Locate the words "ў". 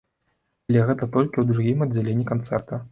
1.41-1.45